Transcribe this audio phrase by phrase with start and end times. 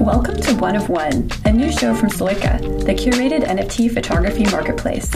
[0.00, 5.12] Welcome to One of One, a new show from Sloika, the curated NFT photography marketplace.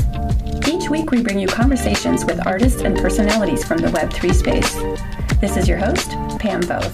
[0.68, 5.40] Each week, we bring you conversations with artists and personalities from the Web3 space.
[5.40, 6.92] This is your host, Pam Voth.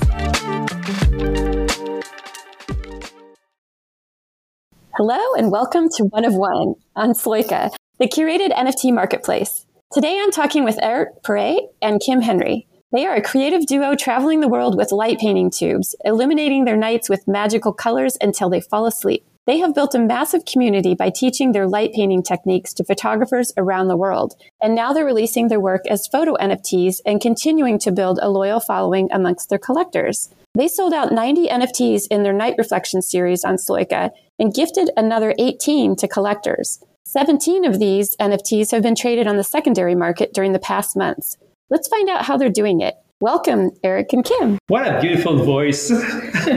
[4.96, 9.66] Hello, and welcome to One of One on Sloika, the curated NFT marketplace.
[9.92, 12.68] Today, I'm talking with Eric Paré and Kim Henry.
[12.92, 17.08] They are a creative duo traveling the world with light painting tubes, illuminating their nights
[17.08, 19.24] with magical colors until they fall asleep.
[19.46, 23.86] They have built a massive community by teaching their light painting techniques to photographers around
[23.86, 24.34] the world.
[24.60, 28.58] And now they're releasing their work as photo NFTs and continuing to build a loyal
[28.58, 30.28] following amongst their collectors.
[30.56, 35.32] They sold out 90 NFTs in their Night Reflection series on Sloika and gifted another
[35.38, 36.82] 18 to collectors.
[37.04, 41.36] 17 of these NFTs have been traded on the secondary market during the past months.
[41.70, 42.96] Let's find out how they're doing it.
[43.20, 44.58] Welcome, Eric and Kim.
[44.66, 45.88] What a beautiful voice.
[45.94, 46.50] Hi,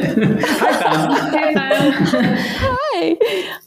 [0.82, 1.32] Pam.
[1.32, 1.94] Hey, Pam.
[2.02, 3.18] Hi.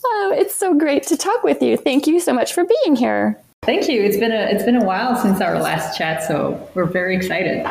[0.04, 1.76] Oh, it's so great to talk with you.
[1.76, 3.40] Thank you so much for being here.
[3.62, 4.02] Thank you.
[4.02, 7.64] It's been a it's been a while since our last chat, so we're very excited.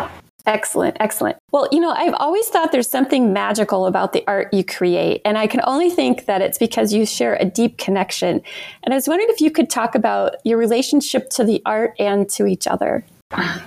[0.46, 1.38] Excellent, excellent.
[1.52, 5.38] Well, you know, I've always thought there's something magical about the art you create, and
[5.38, 8.42] I can only think that it's because you share a deep connection.
[8.84, 12.30] And I was wondering if you could talk about your relationship to the art and
[12.32, 13.04] to each other.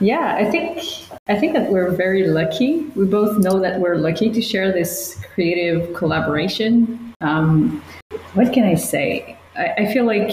[0.01, 0.79] Yeah, I think
[1.29, 2.85] I think that we're very lucky.
[2.97, 7.15] We both know that we're lucky to share this creative collaboration.
[7.21, 7.83] Um,
[8.35, 9.37] what can I say?
[9.57, 10.31] I, I feel like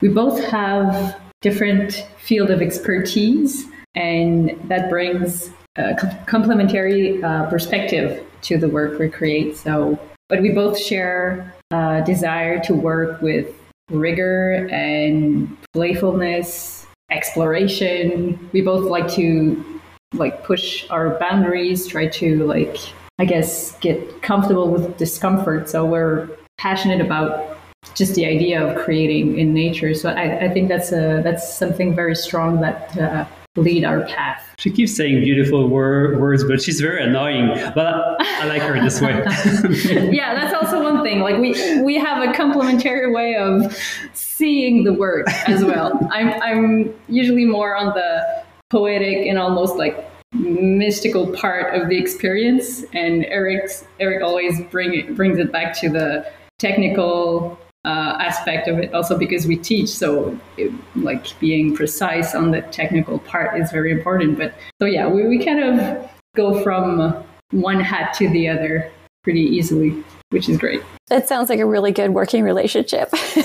[0.00, 5.94] we both have different field of expertise, and that brings a
[6.26, 9.56] complementary uh, perspective to the work we create.
[9.56, 13.54] So, but we both share a desire to work with
[13.90, 18.50] rigor and playfulness exploration.
[18.52, 19.80] We both like to
[20.14, 22.78] like push our boundaries, try to like
[23.18, 25.68] I guess get comfortable with discomfort.
[25.68, 27.58] So we're passionate about
[27.94, 29.94] just the idea of creating in nature.
[29.94, 33.24] So I, I think that's a that's something very strong that uh,
[33.56, 34.42] lead our path.
[34.58, 37.48] She keeps saying beautiful wor- words, but she's very annoying.
[37.74, 39.12] But I like her this way.
[40.12, 41.20] yeah, that's also one thing.
[41.20, 43.76] Like we we have a complementary way of
[44.14, 45.98] seeing the work as well.
[46.12, 52.84] I'm I'm usually more on the poetic and almost like mystical part of the experience,
[52.92, 56.26] and Eric's Eric always bring it, brings it back to the
[56.58, 62.50] technical uh, aspect of it also because we teach so it, like being precise on
[62.50, 67.22] the technical part is very important but so yeah we, we kind of go from
[67.50, 68.90] one hat to the other
[69.22, 70.02] pretty easily
[70.34, 73.08] which is great it sounds like a really good working relationship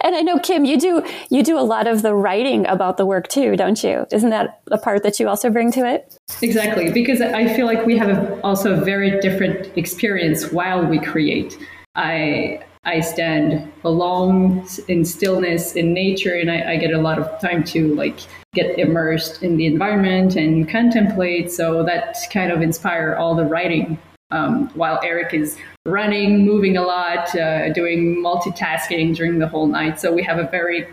[0.00, 3.06] and i know kim you do you do a lot of the writing about the
[3.06, 6.90] work too don't you isn't that a part that you also bring to it exactly
[6.90, 11.56] because i feel like we have a, also a very different experience while we create
[11.94, 17.40] i I stand alone in stillness in nature, and I, I, get a lot of
[17.40, 18.20] time to like
[18.54, 21.52] get immersed in the environment and contemplate.
[21.52, 23.98] So that kind of inspire all the writing.
[24.30, 25.56] Um, while Eric is
[25.86, 29.98] running, moving a lot, uh, doing multitasking during the whole night.
[29.98, 30.86] So we have a very,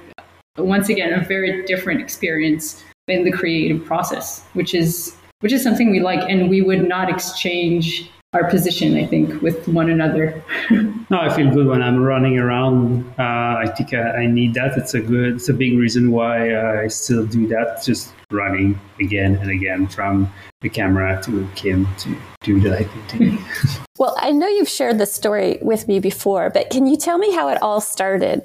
[0.58, 5.92] once again, a very different experience in the creative process, which is which is something
[5.92, 10.44] we like, and we would not exchange our position, I think, with one another.
[11.10, 13.06] no, I feel good when I'm running around.
[13.18, 14.78] Uh, I think I, I, need that.
[14.78, 17.82] It's a good, it's a big reason why uh, I still do that.
[17.84, 20.32] Just running again and again from
[20.62, 23.44] the camera to Kim to do the light painting.
[23.98, 27.34] well, I know you've shared this story with me before, but can you tell me
[27.34, 28.44] how it all started?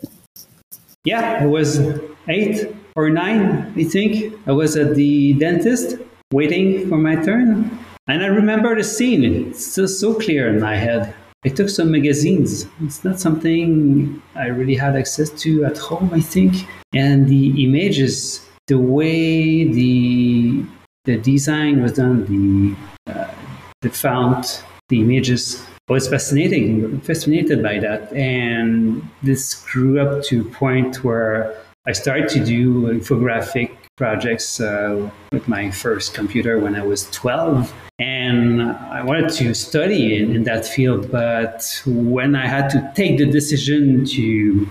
[1.02, 1.80] Yeah, I was
[2.28, 4.38] eight or nine, I think.
[4.46, 5.96] I was at the dentist
[6.32, 7.76] waiting for my turn
[8.10, 11.14] and I remember the scene, it's still so clear in my head.
[11.44, 12.66] I took some magazines.
[12.82, 16.66] It's not something I really had access to at home, I think.
[16.92, 20.64] And the images, the way the
[21.04, 22.76] the design was done, the
[23.12, 23.34] uh,
[23.80, 28.12] the font, the images, I was fascinating, fascinated by that.
[28.12, 35.10] And this grew up to a point where I started to do infographic projects uh,
[35.30, 37.70] with my first computer when I was 12.
[37.98, 41.10] And I wanted to study in, in that field.
[41.12, 44.66] But when I had to take the decision to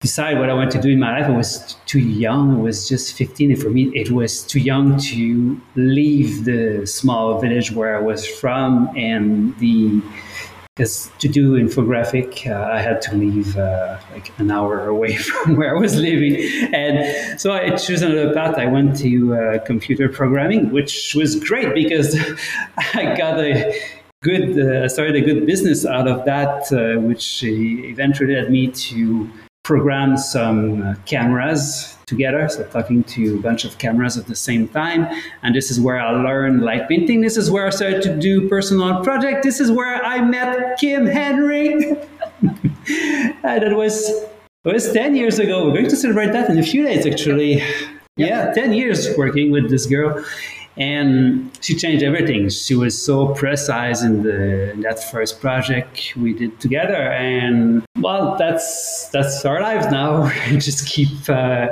[0.00, 2.56] decide what I wanted to do in my life, I was too young.
[2.56, 3.52] I was just 15.
[3.52, 8.26] And for me, it was too young to leave the small village where I was
[8.26, 10.00] from and the
[10.74, 15.56] because to do infographic, uh, I had to leave uh, like an hour away from
[15.56, 16.36] where I was living,
[16.74, 18.56] and so I chose another path.
[18.56, 22.16] I went to uh, computer programming, which was great because
[22.94, 23.80] I got a
[24.22, 24.58] good.
[24.58, 29.30] Uh, I started a good business out of that, uh, which eventually led me to
[29.64, 32.48] program some uh, cameras together.
[32.48, 35.08] So talking to a bunch of cameras at the same time.
[35.42, 37.22] And this is where I learned light painting.
[37.22, 39.42] This is where I started to do personal project.
[39.42, 41.96] This is where I met Kim Henry.
[43.42, 44.08] that was
[44.64, 45.66] it was 10 years ago.
[45.66, 47.62] We're going to celebrate that in a few days, actually.
[48.16, 50.24] Yeah, 10 years working with this girl.
[50.76, 52.48] And she changed everything.
[52.48, 56.94] She was so precise in, the, in that first project we did together.
[56.94, 60.28] And well, that's that's our lives now.
[60.58, 61.68] Just keep uh,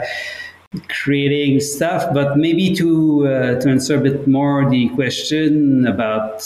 [0.88, 2.12] creating stuff.
[2.12, 6.42] But maybe to uh, to answer a bit more the question about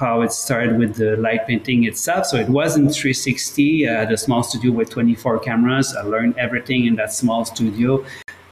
[0.00, 2.26] how it started with the light painting itself.
[2.26, 5.94] So it was in 360, uh, the small studio with 24 cameras.
[5.94, 8.04] I learned everything in that small studio.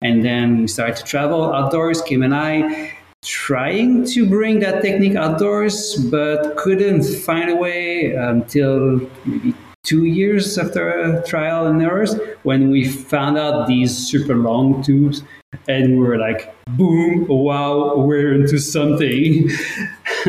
[0.03, 2.93] And then we started to travel outdoors, Kim and I,
[3.25, 9.55] trying to bring that technique outdoors, but couldn't find a way until maybe
[9.85, 15.23] two years after trial and errors when we found out these super long tubes
[15.67, 19.49] and we were like, boom, wow, we're into something.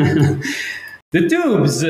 [1.11, 1.83] the tubes.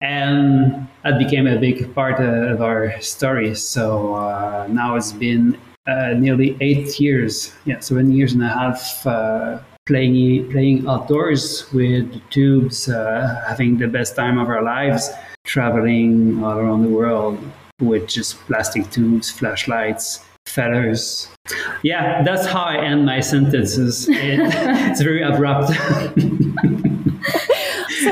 [0.00, 3.54] And that became a big part of our story.
[3.54, 9.06] So uh, now it's been uh, nearly eight years, yeah, seven years and a half
[9.06, 15.10] uh, playing playing outdoors with the tubes, uh, having the best time of our lives,
[15.44, 17.38] traveling all around the world
[17.80, 21.28] with just plastic tubes, flashlights, feathers.
[21.82, 24.08] Yeah, that's how I end my sentences.
[24.12, 24.40] It,
[24.90, 25.72] it's very abrupt.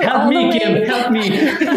[0.02, 1.28] help me, Kim, help me.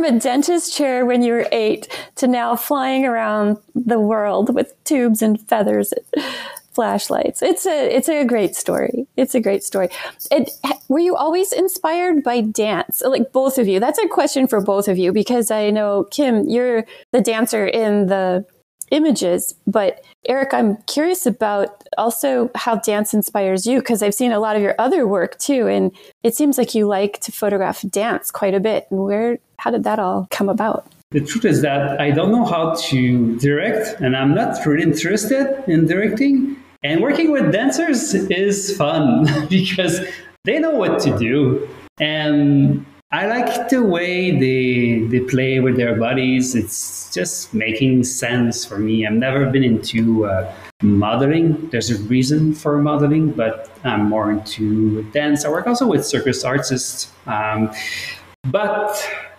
[0.00, 4.72] from a dentist chair when you were eight to now flying around the world with
[4.84, 5.92] tubes and feathers
[6.72, 7.42] flashlights.
[7.42, 9.06] It's a it's a great story.
[9.18, 9.90] It's a great story.
[10.30, 10.50] It,
[10.88, 13.02] were you always inspired by dance?
[13.04, 13.78] Like both of you.
[13.78, 18.06] That's a question for both of you because I know Kim, you're the dancer in
[18.06, 18.46] the
[18.90, 19.54] images.
[19.66, 24.56] But Eric, I'm curious about also how dance inspires you because I've seen a lot
[24.56, 25.92] of your other work too, and
[26.22, 28.86] it seems like you like to photograph dance quite a bit.
[28.90, 30.86] And where, how did that all come about?
[31.10, 35.64] The truth is that I don't know how to direct, and I'm not really interested
[35.66, 36.56] in directing.
[36.82, 40.00] And working with dancers is fun because
[40.44, 41.68] they know what to do.
[41.98, 46.54] And I like the way they they play with their bodies.
[46.54, 49.04] It's just making sense for me.
[49.04, 51.68] I've never been into uh, modeling.
[51.70, 55.44] There's a reason for modeling, but I'm more into dance.
[55.44, 57.72] I work also with circus artists, um,
[58.44, 58.94] but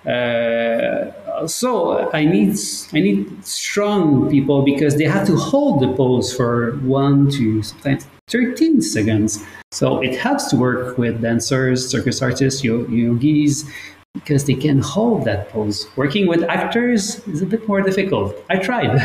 [0.05, 2.57] uh, so I need
[2.91, 8.05] I need strong people because they have to hold the pose for one to sometimes
[8.31, 9.43] 13 seconds.
[9.71, 13.65] So it helps to work with dancers, circus artists, yogis,
[14.13, 15.87] because they can hold that pose.
[15.95, 18.35] Working with actors is a bit more difficult.
[18.49, 18.97] I tried.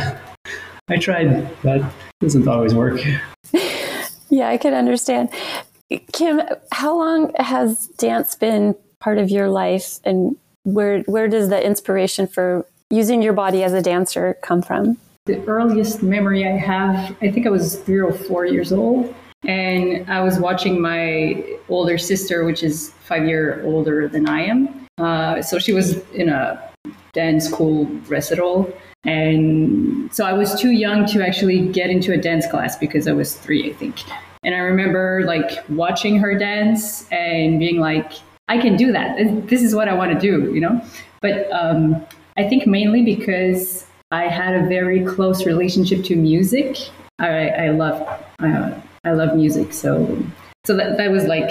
[0.88, 1.87] I tried, but it
[2.20, 3.00] doesn't always work.
[4.31, 5.31] yeah, I can understand.
[6.12, 6.40] Kim,
[6.73, 12.26] how long has dance been part of your life and where where does the inspiration
[12.26, 14.99] for using your body as a dancer come from?
[15.26, 19.14] The earliest memory I have, I think I was three or four years old,
[19.44, 24.87] and I was watching my older sister, which is five year older than I am.
[24.99, 26.62] Uh, so she was in a
[27.12, 28.73] dance school recital.
[29.04, 33.12] And so I was too young to actually get into a dance class because I
[33.12, 34.00] was three, I think.
[34.45, 38.12] And I remember like watching her dance and being like,
[38.49, 39.16] I can do that.
[39.49, 40.80] This is what I want to do, you know?
[41.21, 42.04] But um,
[42.37, 46.78] I think mainly because I had a very close relationship to music.
[47.18, 48.02] I, I love
[48.40, 50.22] uh, I love music, so
[50.64, 51.50] so that, that was like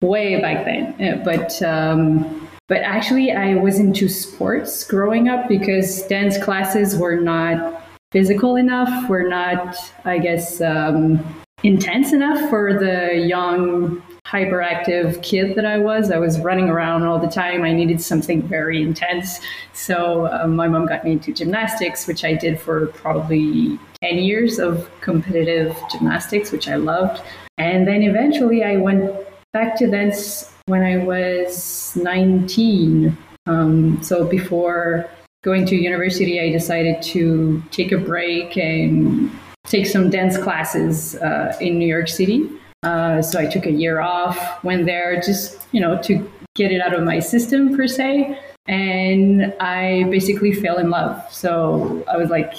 [0.00, 1.22] way back then.
[1.24, 7.82] But um, but actually, I was into sports growing up because dance classes were not
[8.10, 9.08] physical enough.
[9.08, 11.22] Were not, I guess, um,
[11.62, 16.10] intense enough for the young hyperactive kid that I was.
[16.10, 17.62] I was running around all the time.
[17.62, 19.40] I needed something very intense.
[19.74, 24.58] So um, my mom got me into gymnastics, which I did for probably 10 years
[24.58, 27.22] of competitive gymnastics, which I loved.
[27.58, 29.14] And then eventually I went
[29.52, 33.16] back to dance when I was 19.
[33.46, 35.10] Um, so before
[35.42, 39.30] going to university, I decided to take a break and
[39.66, 42.48] take some dance classes uh, in New York City.
[42.82, 46.80] Uh, so I took a year off, went there just, you know, to get it
[46.80, 48.38] out of my system per se.
[48.68, 51.22] And I basically fell in love.
[51.32, 52.54] So I was like,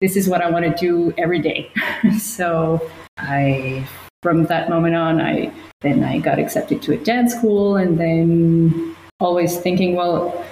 [0.00, 1.72] this is what I want to do every day.
[2.18, 2.80] so
[3.16, 3.86] I
[4.22, 8.96] from that moment on, I then I got accepted to a dance school, and then
[9.20, 10.44] always thinking, well,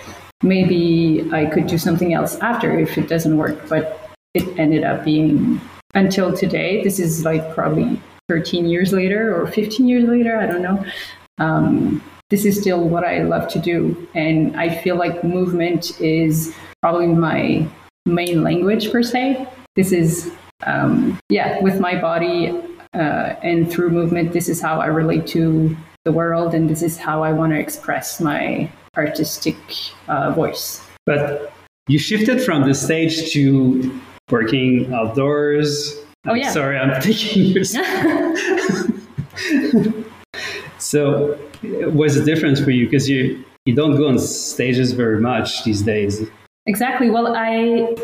[0.42, 3.68] maybe I could do something else after if it doesn't work.
[3.68, 4.00] But
[4.35, 5.61] it ended up being
[5.95, 6.83] until today.
[6.85, 10.37] This is like probably 13 years later or 15 years later.
[10.38, 10.85] I don't know.
[11.38, 14.09] Um, this is still what I love to do.
[14.14, 17.66] And I feel like movement is probably my
[18.04, 19.49] main language per se.
[19.76, 20.33] This is,
[20.64, 22.61] um, yeah, with my body
[22.95, 26.97] uh, and through movement, this is how I relate to the world and this is
[26.97, 29.56] how I want to express my artistic
[30.09, 30.80] uh, voice.
[31.04, 31.52] But
[31.88, 36.05] you shifted from the stage to working outdoors.
[36.28, 36.50] Oh, yeah.
[36.50, 37.64] Sorry, I'm taking your.
[40.78, 41.35] so,
[41.90, 42.87] what's the difference for you?
[42.87, 46.28] Because you you don't go on stages very much these days.
[46.66, 47.11] Exactly.
[47.11, 47.97] Well, I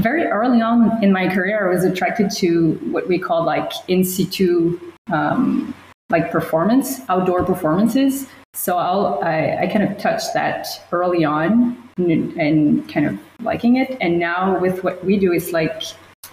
[0.00, 4.04] very early on in my career, I was attracted to what we call like in
[4.04, 4.80] situ,
[5.12, 5.74] um,
[6.08, 8.26] like performance, outdoor performances.
[8.54, 13.76] So I'll, I, I kind of touched that early on and, and kind of liking
[13.76, 13.96] it.
[14.00, 15.82] And now with what we do, it's like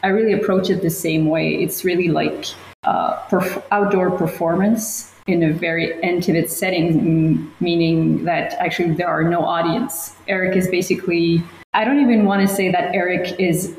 [0.04, 1.56] I really approach it the same way.
[1.56, 2.46] It's really like
[2.84, 9.44] uh, perf- outdoor performance in a very intimate setting, meaning that actually there are no
[9.44, 10.16] audience.
[10.28, 13.76] Eric is basically, I don't even want to say that Eric is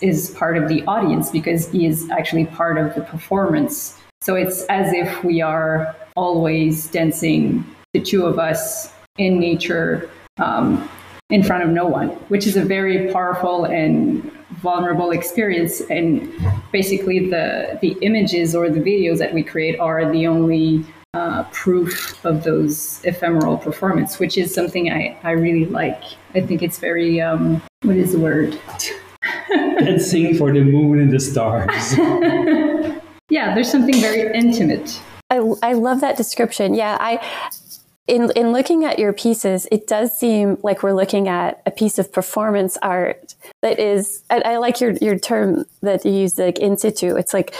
[0.00, 3.94] is part of the audience because he is actually part of the performance.
[4.22, 10.88] So it's as if we are always dancing, the two of us in nature, um,
[11.28, 14.30] in front of no one, which is a very powerful and
[14.62, 15.80] vulnerable experience.
[15.90, 16.32] And
[16.72, 22.24] basically, the the images or the videos that we create are the only uh, proof
[22.24, 26.02] of those ephemeral performance, which is something I, I really like.
[26.34, 28.58] I think it's very um, what is the word?
[29.48, 31.96] Dancing for the moon and the stars.
[33.28, 35.00] yeah, there's something very intimate.
[35.30, 36.74] I, I love that description.
[36.74, 37.18] Yeah, I
[38.06, 41.98] in in looking at your pieces, it does seem like we're looking at a piece
[41.98, 44.22] of performance art that is.
[44.30, 47.16] I, I like your your term that you use, like in situ.
[47.16, 47.54] It's like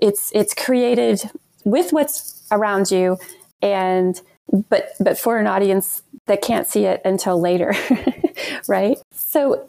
[0.00, 1.22] it's it's created
[1.64, 3.18] with what's around you,
[3.62, 4.20] and
[4.68, 7.74] but but for an audience that can't see it until later,
[8.68, 8.98] right?
[9.12, 9.68] So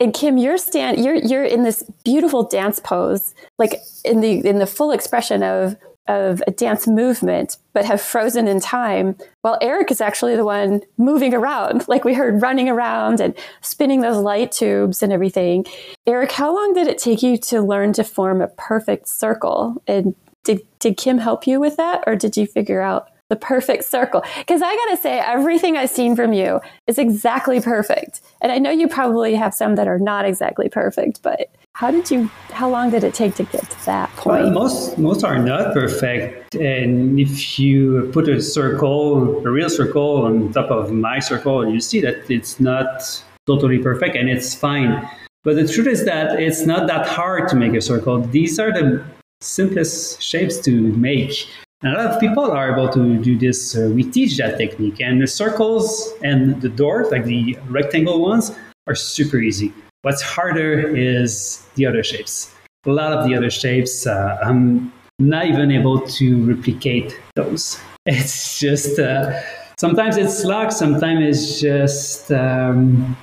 [0.00, 4.58] and Kim, you're stand you're you're in this beautiful dance pose, like in the in
[4.58, 5.76] the full expression of
[6.08, 10.80] of a dance movement, but have frozen in time, while Eric is actually the one
[10.96, 15.64] moving around, like we heard running around and spinning those light tubes and everything.
[16.06, 19.82] Eric, how long did it take you to learn to form a perfect circle?
[19.86, 23.84] And did, did Kim help you with that, or did you figure out the perfect
[23.84, 24.22] circle?
[24.38, 28.20] Because I gotta say, everything I've seen from you is exactly perfect.
[28.40, 32.10] And I know you probably have some that are not exactly perfect, but how did
[32.10, 32.28] you?
[32.50, 34.44] How long did it take to get to that point?
[34.44, 40.22] Well, most most are not perfect, and if you put a circle, a real circle,
[40.24, 45.08] on top of my circle, you see that it's not totally perfect, and it's fine.
[45.44, 48.22] But the truth is that it's not that hard to make a circle.
[48.22, 49.04] These are the
[49.40, 51.46] simplest shapes to make.
[51.82, 53.76] And a lot of people are able to do this.
[53.76, 58.50] Uh, we teach that technique, and the circles and the doors, like the rectangle ones,
[58.88, 59.72] are super easy.
[60.02, 62.52] What's harder is the other shapes.
[62.84, 67.78] A lot of the other shapes, uh, I'm not even able to replicate those.
[68.06, 69.38] It's just, uh,
[69.78, 73.16] sometimes it's luck, sometimes it's just um,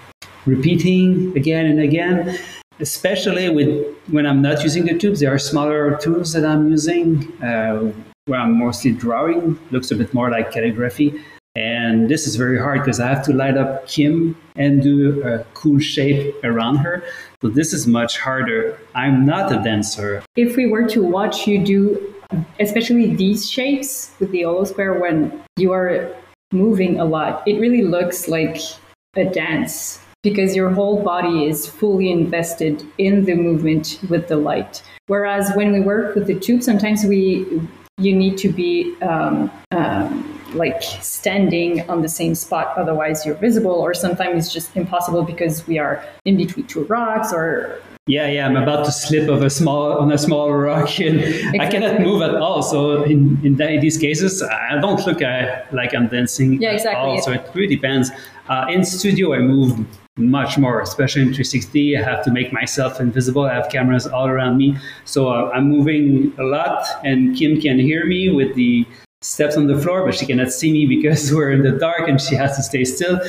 [0.45, 2.37] repeating again and again.
[2.79, 7.31] Especially with when I'm not using the tubes, there are smaller tools that I'm using
[7.41, 7.91] uh,
[8.25, 9.59] where I'm mostly drawing.
[9.69, 11.13] Looks a bit more like calligraphy.
[11.55, 15.45] And this is very hard because I have to light up Kim and do a
[15.53, 17.03] cool shape around her.
[17.41, 18.77] So this is much harder.
[18.93, 20.23] I'm not a dancer.
[20.35, 22.13] If we were to watch you do,
[22.59, 26.13] especially these shapes with the Holo Square, when you are
[26.51, 28.57] moving a lot, it really looks like
[29.15, 34.81] a dance because your whole body is fully invested in the movement with the light.
[35.07, 37.61] Whereas when we work with the tube, sometimes we
[37.97, 43.71] you need to be um, um, like standing on the same spot otherwise you're visible
[43.71, 48.45] or sometimes it's just impossible because we are in between two rocks or yeah yeah
[48.45, 51.59] i'm about to slip of a small on a small rock and exactly.
[51.59, 52.61] i cannot move at all.
[52.61, 57.21] So in, in, in these cases i don't look uh, like i'm dancing yeah exactly.
[57.21, 58.11] So it really depends.
[58.47, 63.01] Uh, in studio i move much more especially in 360 i have to make myself
[63.01, 67.59] invisible i have cameras all around me so uh, i'm moving a lot and kim
[67.59, 68.85] can hear me with the
[69.25, 72.21] steps on the floor, but she cannot see me because we're in the dark and
[72.21, 73.19] she has to stay still.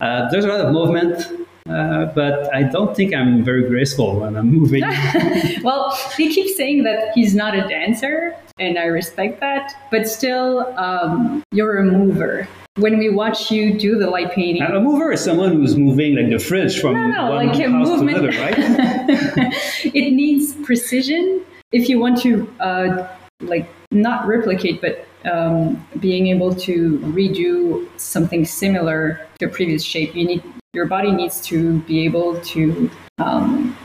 [0.00, 1.46] Uh, there's a lot of movement.
[1.68, 4.82] uh, but I don't think I'm very graceful when I'm moving.
[5.62, 10.66] well, he keeps saying that he's not a dancer, and I respect that, but still,
[10.76, 12.48] um, you're a mover.
[12.76, 16.30] When we watch you do the light painting, a mover is someone who's moving like
[16.30, 18.16] the fridge from no, no, one like house movement.
[18.16, 18.54] to another, right?
[19.84, 23.08] it needs precision if you want to, uh,
[23.42, 30.16] like, not replicate, but um, being able to redo something similar to a previous shape.
[30.16, 33.76] You need your body needs to be able to um,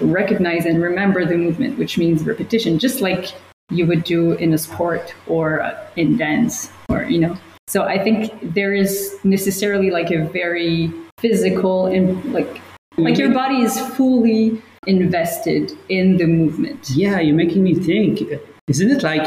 [0.00, 3.32] recognize and remember the movement, which means repetition, just like
[3.70, 7.36] you would do in a sport or in dance, or you know.
[7.68, 12.60] So I think there is necessarily like a very physical and like
[12.96, 16.90] like your body is fully invested in the movement.
[16.90, 18.22] Yeah, you're making me think.
[18.68, 19.26] Isn't it like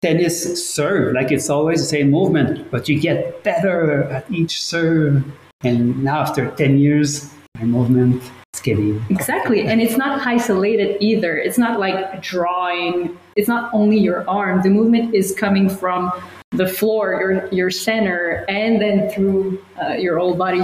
[0.00, 1.14] tennis serve?
[1.14, 5.24] Like it's always the same movement, but you get better at each serve.
[5.62, 8.22] And now after 10 years, my movement
[8.54, 9.62] is getting Exactly.
[9.62, 11.36] And it's not isolated either.
[11.36, 13.18] It's not like drawing.
[13.36, 14.62] It's not only your arm.
[14.62, 16.12] The movement is coming from
[16.52, 20.62] the floor, your your center, and then through uh, your whole body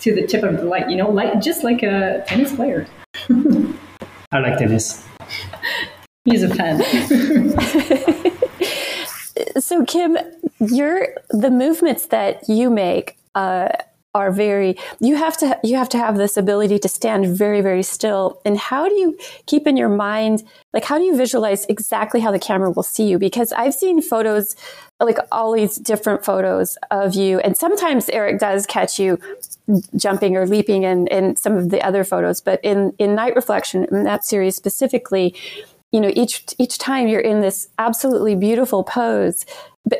[0.00, 0.88] to the tip of the light.
[0.90, 2.86] You know, like just like a tennis player.
[4.32, 5.06] I like tennis.
[6.24, 6.82] He's a fan.
[9.60, 10.18] so, Kim,
[10.60, 13.16] you're the movements that you make.
[13.34, 13.68] Uh,
[14.16, 17.82] are very you have to you have to have this ability to stand very very
[17.82, 22.18] still and how do you keep in your mind like how do you visualize exactly
[22.18, 24.56] how the camera will see you because i've seen photos
[25.00, 29.18] like all these different photos of you and sometimes eric does catch you
[29.94, 33.84] jumping or leaping in in some of the other photos but in in night reflection
[33.90, 35.34] in that series specifically
[35.92, 39.44] you know each each time you're in this absolutely beautiful pose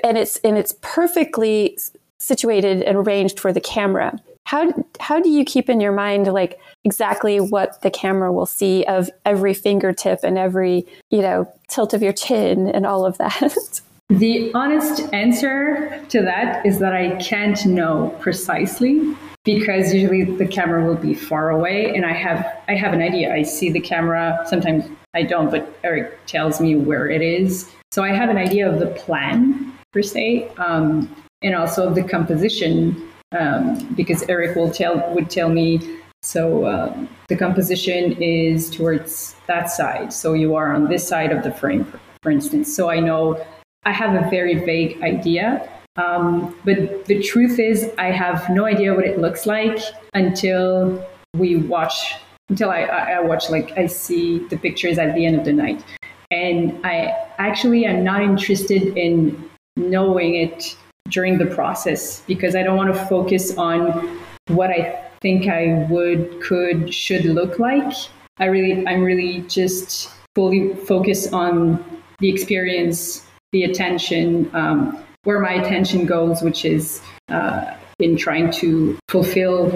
[0.03, 1.77] and it's and it's perfectly
[2.19, 4.19] situated and arranged for the camera.
[4.45, 8.85] How how do you keep in your mind like exactly what the camera will see
[8.85, 13.81] of every fingertip and every, you know, tilt of your chin and all of that?
[14.09, 20.87] The honest answer to that is that I can't know precisely because usually the camera
[20.87, 23.35] will be far away and I have I have an idea.
[23.35, 27.71] I see the camera, sometimes I don't, but Eric tells me where it is.
[27.91, 30.51] So I have an idea of the plan per se.
[30.57, 35.81] Um, and also the composition um, because Eric will tell would tell me
[36.23, 41.43] so um, the composition is towards that side so you are on this side of
[41.43, 43.45] the frame for, for instance so I know
[43.87, 48.95] I have a very vague idea um, but the truth is I have no idea
[48.95, 49.79] what it looks like
[50.13, 51.03] until
[51.35, 52.15] we watch
[52.51, 55.83] until I, I watch like I see the pictures at the end of the night
[56.31, 60.77] and I actually am not interested in knowing it
[61.09, 66.41] during the process because I don't want to focus on what I think I would,
[66.43, 67.93] could, should look like.
[68.39, 71.85] I really, I'm really just fully focused on
[72.19, 78.99] the experience, the attention, um, where my attention goes, which is uh, in trying to
[79.09, 79.71] fulfill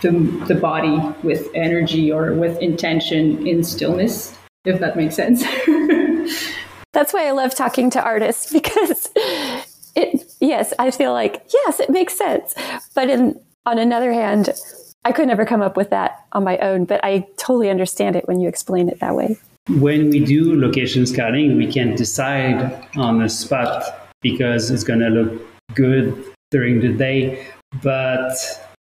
[0.00, 0.10] the,
[0.46, 5.42] the body with energy or with intention in stillness, if that makes sense.
[6.92, 9.08] That's why I love talking to artists because
[9.94, 12.54] it, yes, I feel like, yes, it makes sense.
[12.94, 14.50] But in, on another hand,
[15.04, 18.26] I could never come up with that on my own, but I totally understand it
[18.26, 19.38] when you explain it that way.
[19.68, 25.08] When we do location scouting, we can decide on the spot because it's going to
[25.08, 25.42] look
[25.74, 27.46] good during the day,
[27.82, 28.34] but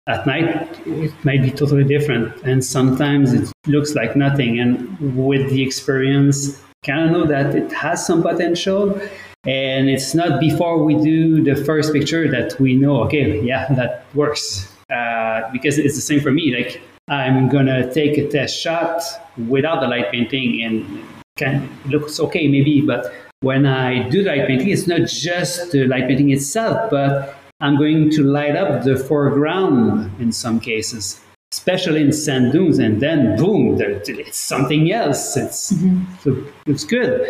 [0.08, 2.36] at night it might be totally different.
[2.44, 4.60] And sometimes it looks like nothing.
[4.60, 9.00] And with the experience, kind of know that it has some potential
[9.46, 14.06] and it's not before we do the first picture that we know, okay, yeah, that
[14.14, 14.70] works.
[14.90, 16.56] Uh, because it's the same for me.
[16.56, 19.04] Like, I'm going to take a test shot
[19.50, 21.04] without the light painting and
[21.36, 22.82] can looks okay, maybe.
[22.82, 27.78] But when I do light painting, it's not just the light painting itself, but I'm
[27.78, 31.20] going to light up the foreground in some cases,
[31.52, 32.80] especially in sand dunes.
[32.80, 35.36] And then, boom, there, it's something else.
[35.36, 36.50] It's, mm-hmm.
[36.66, 37.28] it's good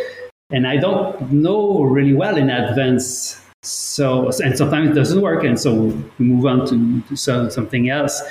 [0.53, 3.41] and I don't know really well in advance.
[3.63, 8.21] So, and sometimes it doesn't work, and so we move on to, to something else.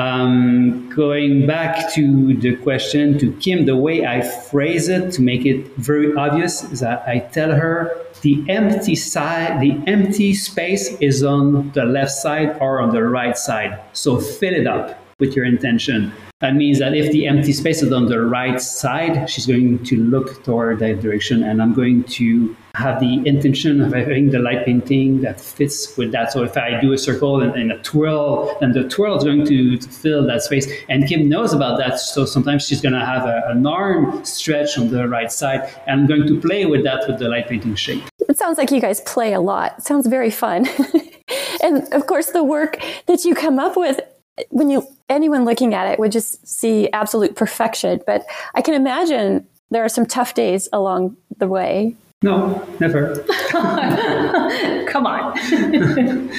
[0.00, 5.44] Um, going back to the question to Kim, the way I phrase it to make
[5.44, 11.22] it very obvious is that I tell her the empty side, the empty space is
[11.22, 13.78] on the left side or on the right side.
[13.92, 16.14] So fill it up with your intention.
[16.38, 19.96] That means that if the empty space is on the right side, she's going to
[19.98, 24.64] look toward that direction, and I'm going to have the intention of having the light
[24.64, 26.32] painting that fits with that.
[26.32, 29.44] So if I do a circle and, and a twirl, then the twirl is going
[29.46, 30.70] to, to, fill that space.
[30.88, 31.98] And Kim knows about that.
[31.98, 35.68] So sometimes she's going to have a, an arm stretch on the right side.
[35.86, 38.02] And I'm going to play with that with the light painting shape.
[38.28, 39.78] It sounds like you guys play a lot.
[39.78, 40.68] It sounds very fun.
[41.62, 44.00] and of course, the work that you come up with
[44.48, 49.46] when you anyone looking at it would just see absolute perfection but i can imagine
[49.70, 53.16] there are some tough days along the way no, never.
[54.88, 55.38] Come on.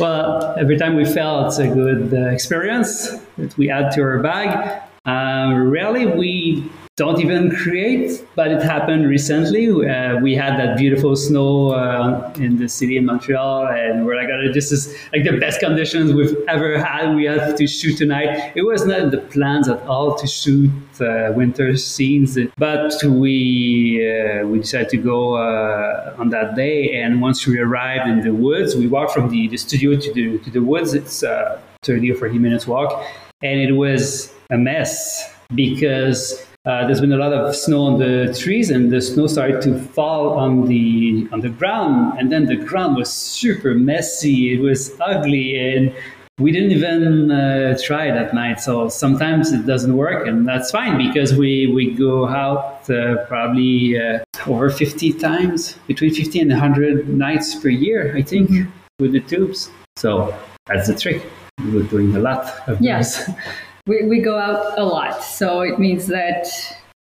[0.00, 4.18] well, every time we fail, it's a good uh, experience that we add to our
[4.18, 4.82] bag.
[5.06, 9.66] Uh, rarely we don't even create, but it happened recently.
[9.88, 14.28] Uh, we had that beautiful snow uh, in the city in Montreal, and we're like,
[14.30, 17.14] oh, this is like the best conditions we've ever had.
[17.16, 18.52] We had to shoot tonight.
[18.54, 24.06] It was not in the plans at all to shoot uh, winter scenes, but we
[24.06, 27.00] uh, we decided to go uh, on that day.
[27.00, 30.38] And once we arrived in the woods, we walked from the, the studio to the
[30.40, 30.92] to the woods.
[30.92, 33.02] It's a 30 or 40 minutes walk,
[33.42, 38.32] and it was a mess because uh, there's been a lot of snow on the
[38.38, 42.54] trees, and the snow started to fall on the on the ground, and then the
[42.54, 44.54] ground was super messy.
[44.54, 45.92] It was ugly, and
[46.38, 48.60] we didn't even uh, try that night.
[48.60, 54.00] So sometimes it doesn't work, and that's fine because we we go out uh, probably
[54.00, 58.70] uh, over 50 times, between 50 and 100 nights per year, I think, mm-hmm.
[59.00, 59.68] with the tubes.
[59.96, 60.32] So
[60.66, 61.26] that's the trick.
[61.58, 63.28] We're doing a lot of yes.
[63.86, 65.22] we, we go out a lot.
[65.22, 66.46] So it means that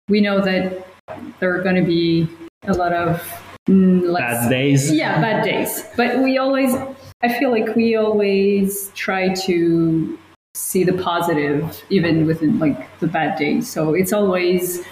[0.09, 0.87] we know that
[1.41, 2.29] there are going to be
[2.64, 3.21] a lot of
[3.69, 4.93] mm, bad days.
[4.93, 5.85] Yeah, bad days.
[5.97, 6.75] But we always,
[7.23, 10.19] I feel like we always try to
[10.55, 13.71] see the positive even within like the bad days.
[13.71, 14.85] So it's always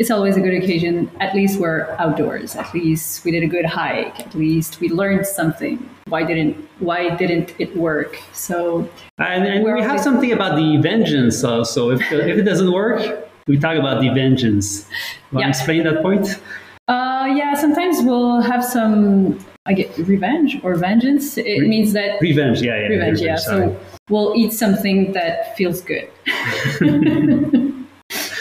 [0.00, 1.10] it's always a good occasion.
[1.20, 2.56] At least we're outdoors.
[2.56, 4.18] At least we did a good hike.
[4.18, 5.76] At least we learned something.
[6.06, 8.18] Why didn't Why didn't it work?
[8.32, 11.90] So and, and we have something about the vengeance also.
[11.90, 14.88] If if it doesn't work, we talk about the vengeance.
[15.32, 15.44] Want yeah.
[15.44, 16.26] to explain that point?
[16.88, 17.54] Uh, yeah.
[17.54, 19.38] Sometimes we'll have some.
[19.66, 21.36] I get revenge or vengeance.
[21.36, 22.62] It Re- means that revenge.
[22.62, 22.88] Yeah, yeah.
[22.88, 23.20] Revenge.
[23.20, 23.36] yeah.
[23.36, 26.08] So we'll eat something that feels good.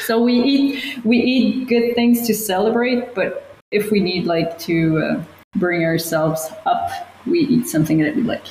[0.10, 4.98] so we eat we eat good things to celebrate, but if we need like to
[4.98, 5.24] uh,
[5.56, 6.89] bring ourselves up,
[7.28, 8.43] we eat something that we like.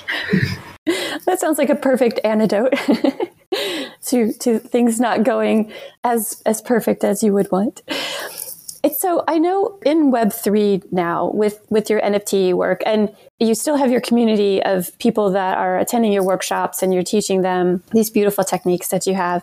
[1.26, 2.74] that sounds like a perfect antidote
[4.06, 5.72] to to things not going
[6.04, 7.82] as as perfect as you would want.
[8.84, 13.54] It's so I know in Web three now with with your NFT work, and you
[13.54, 17.82] still have your community of people that are attending your workshops, and you're teaching them
[17.92, 19.42] these beautiful techniques that you have.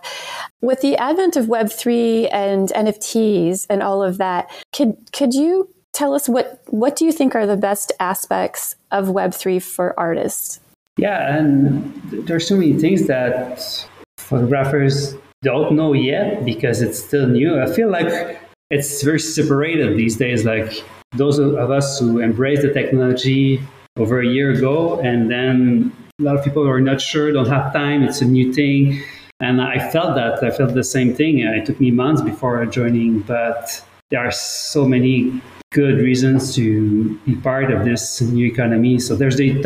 [0.61, 5.69] With the advent of Web three and NFTs and all of that, could could you
[5.91, 9.97] tell us what what do you think are the best aspects of Web three for
[9.99, 10.61] artists?
[10.97, 11.93] Yeah, and
[12.25, 13.85] there's so many things that
[14.17, 17.59] photographers don't know yet because it's still new.
[17.59, 18.39] I feel like
[18.69, 20.45] it's very separated these days.
[20.45, 23.61] Like those of us who embrace the technology
[23.97, 27.73] over a year ago, and then a lot of people are not sure, don't have
[27.73, 28.03] time.
[28.03, 29.01] It's a new thing,
[29.39, 30.43] and I felt that.
[30.43, 31.39] I felt the same thing.
[31.39, 37.35] It took me months before joining, but there are so many good reasons to be
[37.35, 38.99] part of this new economy.
[38.99, 39.61] So there's the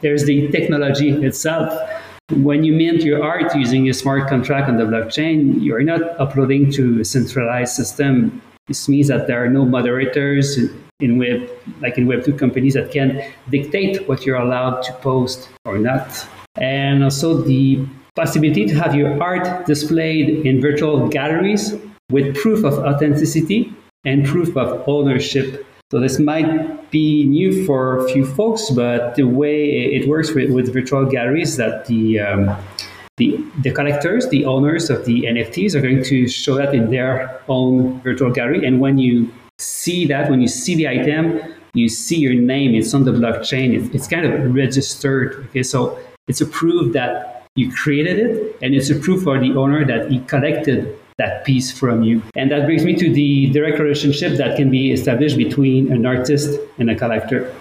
[0.00, 1.72] there's the technology itself
[2.32, 6.70] when you mint your art using a smart contract on the blockchain, you're not uploading
[6.72, 8.42] to a centralized system.
[8.66, 10.58] This means that there are no moderators
[11.00, 11.48] in Web,
[11.80, 16.26] like in Web2 companies that can dictate what you're allowed to post or not.
[16.56, 21.74] And also the possibility to have your art displayed in virtual galleries
[22.10, 23.72] with proof of authenticity
[24.04, 29.24] and proof of ownership so this might be new for a few folks, but the
[29.24, 32.56] way it works with, with virtual galleries that the, um,
[33.16, 37.40] the, the collectors, the owners of the NFTs are going to show that in their
[37.48, 38.66] own virtual gallery.
[38.66, 41.40] And when you see that, when you see the item,
[41.74, 45.46] you see your name, it's on the blockchain, it's, it's kind of registered.
[45.50, 49.54] Okay, so it's a proof that you created it, and it's a proof for the
[49.56, 52.22] owner that he collected that piece from you.
[52.36, 56.58] And that brings me to the direct relationship that can be established between an artist
[56.78, 57.52] and a collector.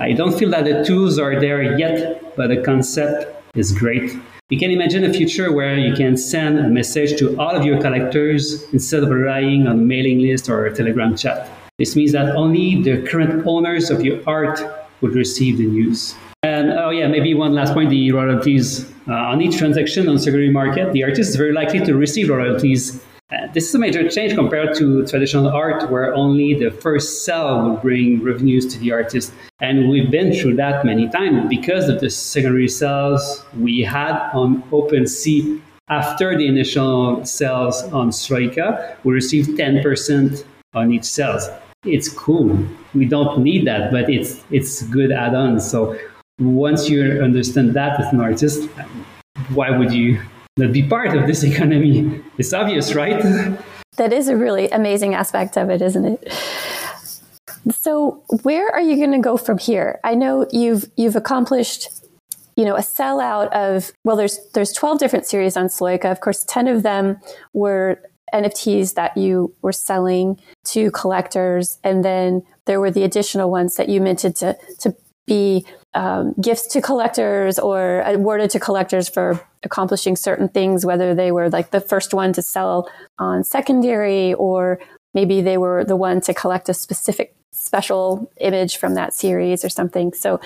[0.00, 4.12] I don't feel that the tools are there yet, but the concept is great.
[4.50, 7.80] You can imagine a future where you can send a message to all of your
[7.80, 11.50] collectors instead of relying on a mailing list or a telegram chat.
[11.78, 14.60] This means that only the current owners of your art
[15.00, 16.14] would receive the news.
[16.58, 20.50] And oh yeah, maybe one last point: the royalties uh, on each transaction on secondary
[20.50, 23.00] market, the artist is very likely to receive royalties.
[23.30, 27.62] Uh, this is a major change compared to traditional art where only the first sale
[27.62, 29.32] would bring revenues to the artist.
[29.60, 34.62] And we've been through that many times because of the secondary sales we had on
[34.72, 35.60] OpenSea.
[35.90, 40.44] After the initial sales on Sloika, we received 10%
[40.74, 41.48] on each sales.
[41.84, 42.58] It's cool.
[42.94, 45.60] We don't need that, but it's it's good add-on.
[45.60, 45.96] So
[46.38, 48.68] once you understand that as an artist,
[49.50, 50.20] why would you
[50.56, 52.22] not be part of this economy?
[52.38, 53.20] It's obvious, right?
[53.96, 56.32] That is a really amazing aspect of it, isn't it?
[57.72, 60.00] So, where are you going to go from here?
[60.04, 61.88] I know you've you've accomplished,
[62.56, 66.10] you know, a sellout of well, there's there's 12 different series on Sloika.
[66.10, 67.18] Of course, 10 of them
[67.52, 68.00] were
[68.32, 73.88] NFTs that you were selling to collectors, and then there were the additional ones that
[73.88, 74.94] you minted to to
[75.26, 75.66] be
[75.98, 81.50] um, gifts to collectors or awarded to collectors for accomplishing certain things, whether they were
[81.50, 84.78] like the first one to sell on secondary or
[85.12, 89.68] maybe they were the one to collect a specific special image from that series or
[89.68, 90.12] something.
[90.12, 90.40] So,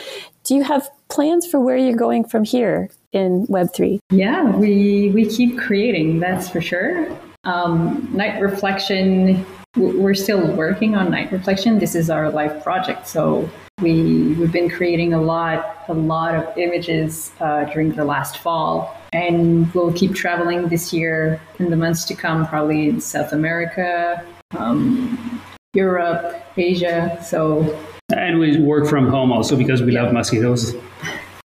[0.44, 3.98] do you have plans for where you're going from here in Web3?
[4.10, 7.14] Yeah, we, we keep creating, that's for sure.
[7.44, 9.44] Um, Night Reflection,
[9.76, 11.78] we're still working on Night Reflection.
[11.78, 13.06] This is our life project.
[13.06, 13.50] So,
[13.82, 18.96] we, we've been creating a lot, a lot of images uh, during the last fall,
[19.12, 24.24] and we'll keep traveling this year in the months to come, probably in South America,
[24.56, 25.42] um,
[25.74, 27.18] Europe, Asia.
[27.22, 27.78] So,
[28.14, 30.74] and we work from home also because we love mosquitoes.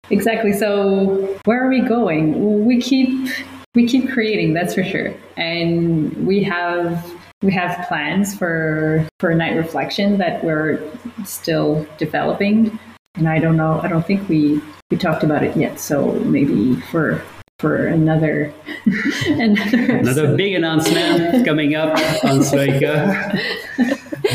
[0.09, 0.53] Exactly.
[0.53, 2.65] So, where are we going?
[2.65, 3.29] We keep
[3.73, 7.14] we keep creating, that's for sure, and we have
[7.45, 10.81] we have plans for for night reflection that we're
[11.23, 12.77] still developing
[13.15, 16.75] and i don't know i don't think we we talked about it yet so maybe
[16.91, 17.23] for
[17.59, 18.53] for another
[19.27, 21.91] another, another big announcement coming up
[22.25, 23.39] on Sloika.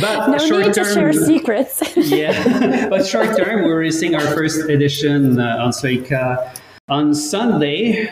[0.00, 1.82] But no short need term, to share secrets.
[1.96, 8.08] yeah, but short term, we're releasing our first edition uh, on Sloika on Sunday,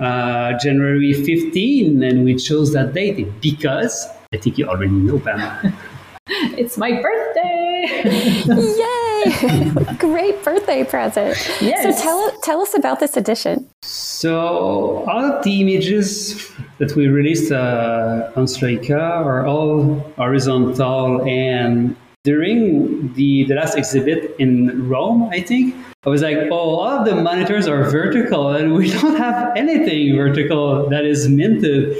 [0.00, 5.74] uh, January 15, and we chose that date because I think you already know, Pam.
[6.56, 8.04] it's my birthday!
[8.46, 9.94] Yay!
[9.98, 11.36] Great birthday present.
[11.60, 11.98] Yes.
[11.98, 13.68] So tell, tell us about this edition.
[13.82, 21.96] So all of the images that we released uh, on Sloika are all horizontal and
[22.22, 25.74] during the, the last exhibit in Rome, I think,
[26.06, 30.14] I was like, oh, all of the monitors are vertical and we don't have anything
[30.14, 31.96] vertical that is minted.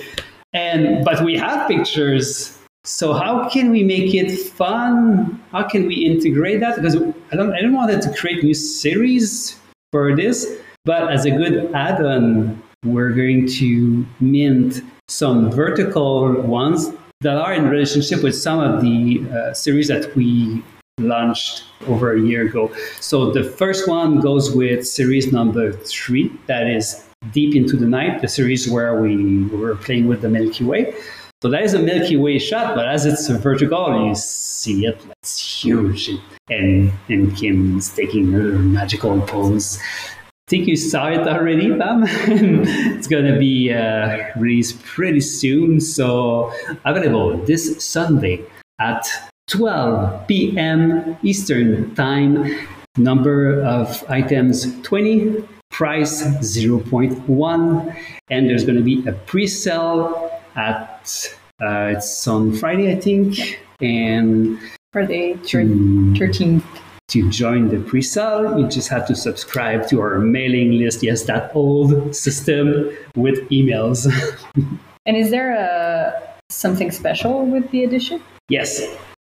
[0.53, 2.59] And but we have pictures.
[2.85, 5.41] So how can we make it fun?
[5.53, 6.77] How can we integrate that?
[6.77, 9.59] Because I don't I don't want to create new series
[9.93, 10.47] for this,
[10.85, 17.69] but as a good add-on, we're going to mint some vertical ones that are in
[17.69, 20.63] relationship with some of the uh, series that we
[20.99, 22.71] launched over a year ago.
[23.01, 28.23] So the first one goes with series number three, that is Deep into the Night,
[28.23, 30.95] the series where we were playing with the Milky Way.
[31.43, 35.63] So that is a Milky Way shot, but as it's vertical, you see it, it's
[35.63, 36.11] huge.
[36.49, 39.79] And, and Kim is taking her magical pose.
[39.79, 42.05] I think you saw it already, Pam.
[42.07, 45.81] it's to be uh, released pretty soon.
[45.81, 46.53] So
[46.85, 48.45] available this Sunday
[48.81, 49.07] at
[49.49, 51.17] 12 p.m.
[51.23, 52.67] Eastern Time.
[52.97, 55.45] Number of items 20,
[55.81, 57.97] price 0.1,
[58.29, 64.59] and there's going to be a pre-sale at uh, it's on Friday, I think, and
[64.93, 66.67] Friday, thirteenth.
[67.09, 71.03] To join the pre-sale, you just have to subscribe to our mailing list.
[71.03, 74.07] Yes, that old system with emails.
[75.07, 76.13] and is there a
[76.51, 78.23] something special with the edition?
[78.49, 78.81] Yes.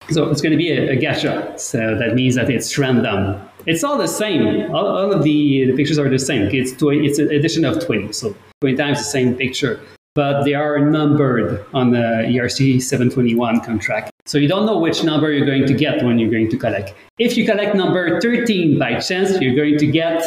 [0.10, 1.58] So it's going to be a, a gacha.
[1.60, 3.47] So that means that it's random.
[3.68, 4.74] It's all the same.
[4.74, 6.44] All, all of the, the pictures are the same.
[6.54, 8.14] It's, 20, it's an addition of 20.
[8.14, 9.82] So 20 times the same picture.
[10.16, 14.12] But they are numbered on the ERC 721 contract.
[14.26, 16.94] So you don't know which number you're going to get when you're going to collect.
[17.20, 20.24] If you collect number 13 by chance, you're going to get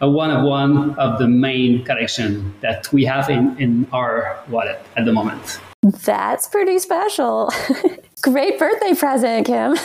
[0.00, 4.84] a one of one of the main collection that we have in, in our wallet
[4.96, 5.60] at the moment.
[5.82, 7.52] That's pretty special.
[8.22, 9.76] Great birthday present, Kim.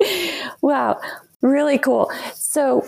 [0.62, 0.98] wow,
[1.44, 2.10] really cool.
[2.34, 2.84] So,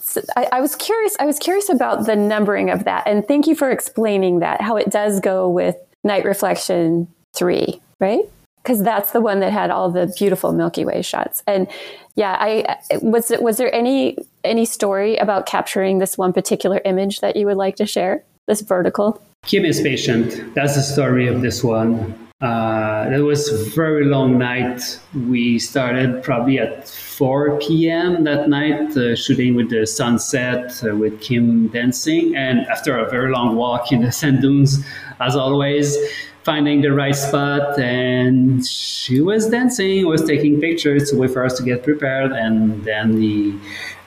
[0.00, 1.16] so I, I, was curious.
[1.20, 4.60] I was curious about the numbering of that, and thank you for explaining that.
[4.60, 8.22] How it does go with Night Reflection three, right?
[8.62, 11.44] Because that's the one that had all the beautiful Milky Way shots.
[11.46, 11.68] And
[12.16, 13.30] yeah, I was.
[13.40, 17.76] Was there any any story about capturing this one particular image that you would like
[17.76, 18.24] to share?
[18.48, 19.22] this vertical?
[19.46, 20.54] Kim is patient.
[20.54, 22.28] That's the story of this one.
[22.40, 24.98] Uh, it was a very long night.
[25.14, 28.22] We started probably at 4 p.m.
[28.22, 32.36] that night, uh, shooting with the sunset uh, with Kim dancing.
[32.36, 34.78] And after a very long walk in the sand dunes,
[35.18, 35.96] as always,
[36.44, 37.76] finding the right spot.
[37.80, 42.30] And she was dancing, was taking pictures wait for us to get prepared.
[42.30, 43.52] And then the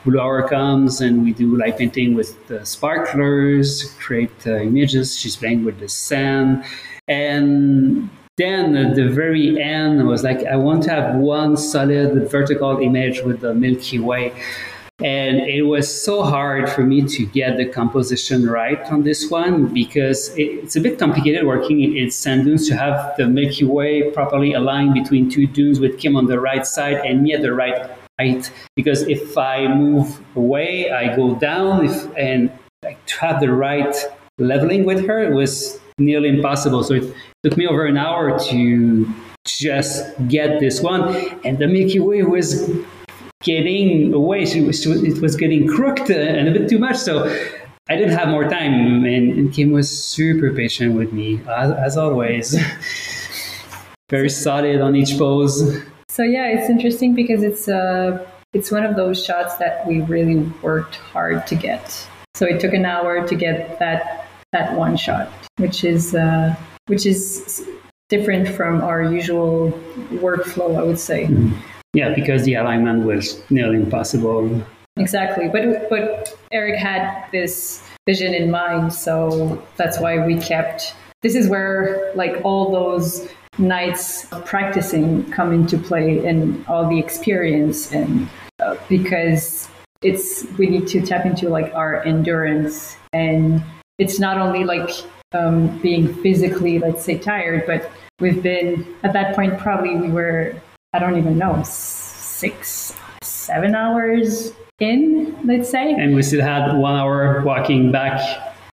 [0.06, 5.18] blue hour comes and we do light painting with the sparklers, create uh, images.
[5.18, 6.64] She's playing with the sand.
[7.08, 12.30] And then at the very end, I was like, I want to have one solid
[12.30, 14.32] vertical image with the Milky Way.
[15.02, 19.66] And it was so hard for me to get the composition right on this one
[19.74, 24.52] because it's a bit complicated working in sand dunes to have the Milky Way properly
[24.52, 27.90] aligned between two dunes with Kim on the right side and me at the right
[28.18, 28.50] height.
[28.76, 31.84] Because if I move away, I go down.
[31.84, 32.50] If, and
[32.84, 33.94] like, to have the right
[34.38, 36.84] leveling with her, was nearly impossible.
[36.84, 41.14] So it took me over an hour to just get this one.
[41.44, 42.70] And the Milky Way was
[43.42, 44.46] getting away.
[44.46, 46.96] She was, it was getting crooked and a bit too much.
[46.96, 47.26] So
[47.88, 49.04] I didn't have more time.
[49.04, 52.56] And, and Kim was super patient with me, as, as always.
[54.10, 55.82] Very solid on each pose.
[56.08, 60.40] So yeah, it's interesting because it's uh, it's one of those shots that we really
[60.60, 62.06] worked hard to get.
[62.34, 66.54] So it took an hour to get that that one shot, which is uh,
[66.86, 67.66] which is
[68.08, 69.70] different from our usual
[70.12, 71.24] workflow, I would say.
[71.24, 71.58] Mm-hmm.
[71.94, 74.64] Yeah, because the alignment was nearly impossible.
[74.96, 80.94] Exactly, but but Eric had this vision in mind, so that's why we kept.
[81.22, 86.98] This is where like all those nights of practicing come into play and all the
[86.98, 88.28] experience and
[88.60, 89.68] uh, because
[90.02, 93.62] it's we need to tap into like our endurance and
[93.98, 94.90] it's not only like
[95.34, 97.90] um, being physically, let's say, tired, but
[98.20, 100.54] we've been at that point probably we were
[100.92, 106.96] I don't even know six seven hours in, let's say, and we still had one
[106.96, 108.18] hour walking back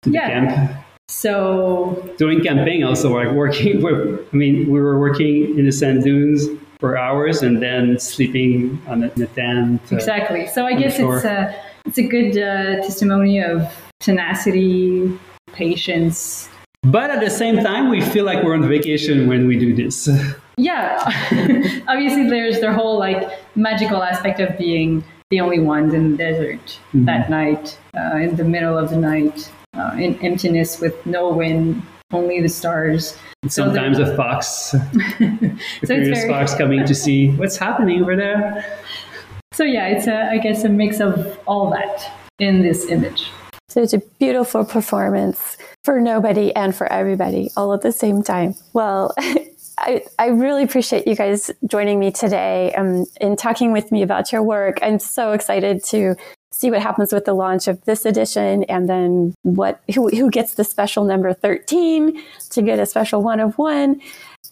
[0.04, 0.30] to the yeah.
[0.30, 0.86] camp.
[1.08, 3.86] So during camping, also like working.
[4.34, 6.48] I mean, we were working in the sand dunes
[6.80, 9.82] for hours and then sleeping on the, the tent.
[9.92, 10.48] Uh, exactly.
[10.48, 15.18] So I guess it's a it's a good uh, testimony of tenacity,
[15.56, 16.50] patience.
[16.84, 20.10] But at the same time, we feel like we're on vacation when we do this.
[20.58, 21.02] Yeah,
[21.88, 26.80] obviously, there's the whole like magical aspect of being the only ones in the desert
[26.90, 27.06] mm-hmm.
[27.06, 31.82] that night, uh, in the middle of the night, uh, in emptiness with no wind,
[32.14, 33.18] only the stars.
[33.48, 34.80] Sometimes so a fox, so
[35.20, 36.30] curious very...
[36.30, 38.80] fox coming to see what's happening over there.
[39.52, 43.30] So yeah, it's a, I guess a mix of all that in this image.
[43.70, 48.56] So it's a beautiful performance for nobody and for everybody all at the same time.
[48.74, 49.14] Well,
[49.78, 54.32] I, I really appreciate you guys joining me today um, and talking with me about
[54.32, 54.80] your work.
[54.82, 56.16] I'm so excited to
[56.54, 60.54] see what happens with the launch of this edition and then what who, who gets
[60.54, 64.00] the special number 13 to get a special one of one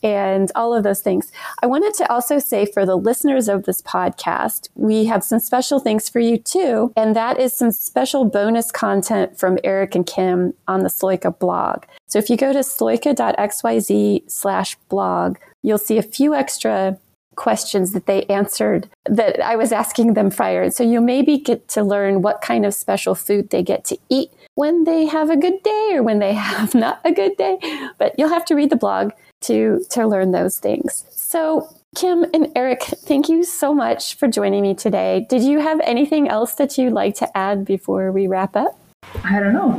[0.03, 1.31] and all of those things.
[1.61, 5.79] I wanted to also say for the listeners of this podcast, we have some special
[5.79, 6.91] things for you too.
[6.95, 11.85] And that is some special bonus content from Eric and Kim on the Sloika blog.
[12.07, 16.97] So if you go to sloika.xyz slash blog, you'll see a few extra
[17.35, 20.69] questions that they answered that I was asking them prior.
[20.69, 24.31] So you maybe get to learn what kind of special food they get to eat
[24.55, 27.57] when they have a good day or when they have not a good day.
[27.97, 29.11] But you'll have to read the blog
[29.43, 31.05] to to learn those things.
[31.11, 35.27] So Kim and Eric, thank you so much for joining me today.
[35.29, 38.77] Did you have anything else that you'd like to add before we wrap up?
[39.23, 39.71] I don't know.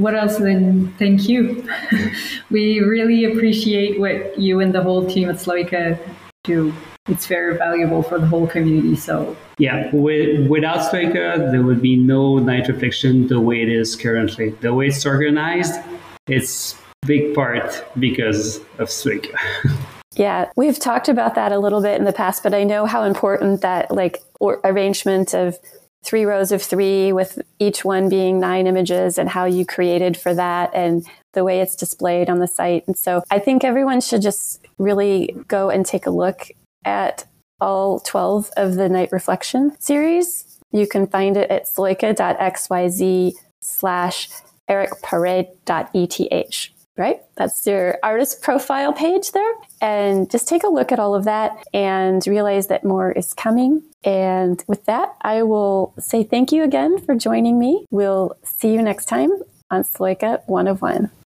[0.00, 1.68] What else than thank you?
[2.50, 5.98] we really appreciate what you and the whole team at Sloika
[6.44, 6.72] do.
[7.08, 8.96] It's very valuable for the whole community.
[8.96, 13.94] So yeah, with, without Sloika, there would be no night reflection the way it is
[13.94, 14.50] currently.
[14.60, 15.74] The way it's organized,
[16.26, 19.34] it's big part because of Sloika.
[20.16, 23.04] Yeah, we've talked about that a little bit in the past, but I know how
[23.04, 24.18] important that like
[24.64, 25.56] arrangement of
[26.02, 30.34] three rows of three with each one being nine images and how you created for
[30.34, 32.84] that and the way it's displayed on the site.
[32.86, 36.48] And so I think everyone should just really go and take a look
[36.84, 37.26] at
[37.60, 40.58] all 12 of the Night Reflection series.
[40.72, 44.28] You can find it at sloika.xyz slash
[44.68, 46.70] ericpare.eth
[47.00, 47.20] right?
[47.36, 49.52] That's your artist profile page there.
[49.80, 53.82] And just take a look at all of that and realize that more is coming.
[54.04, 57.86] And with that, I will say thank you again for joining me.
[57.90, 59.30] We'll see you next time
[59.70, 61.10] on Sloika 101.